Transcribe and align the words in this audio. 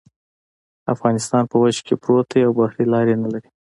افغانستان 0.93 1.43
په 1.51 1.55
وچه 1.63 1.81
کې 1.87 1.95
پروت 2.01 2.27
دی 2.31 2.41
او 2.47 2.51
بحري 2.59 2.85
لارې 2.93 3.13
نلري 3.23 3.49